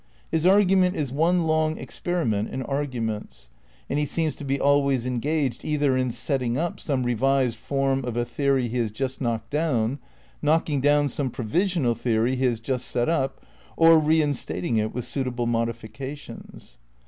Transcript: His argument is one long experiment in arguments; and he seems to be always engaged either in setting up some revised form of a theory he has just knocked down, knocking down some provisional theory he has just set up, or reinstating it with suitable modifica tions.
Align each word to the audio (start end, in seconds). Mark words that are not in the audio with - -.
His 0.31 0.47
argument 0.47 0.95
is 0.95 1.11
one 1.13 1.45
long 1.45 1.77
experiment 1.77 2.49
in 2.49 2.63
arguments; 2.63 3.51
and 3.87 3.99
he 3.99 4.05
seems 4.07 4.35
to 4.37 4.43
be 4.43 4.59
always 4.59 5.05
engaged 5.05 5.63
either 5.63 5.95
in 5.95 6.09
setting 6.09 6.57
up 6.57 6.79
some 6.79 7.03
revised 7.03 7.55
form 7.59 8.03
of 8.03 8.17
a 8.17 8.25
theory 8.25 8.67
he 8.67 8.79
has 8.79 8.89
just 8.89 9.21
knocked 9.21 9.51
down, 9.51 9.99
knocking 10.41 10.81
down 10.81 11.07
some 11.07 11.29
provisional 11.29 11.93
theory 11.93 12.35
he 12.35 12.45
has 12.45 12.59
just 12.59 12.87
set 12.87 13.09
up, 13.09 13.45
or 13.77 13.99
reinstating 13.99 14.77
it 14.77 14.91
with 14.91 15.05
suitable 15.05 15.45
modifica 15.45 16.15
tions. 16.17 16.79